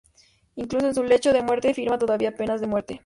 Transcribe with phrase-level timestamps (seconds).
[0.55, 2.99] Incluso en su lecho de muerte firma todavía penas de muerte.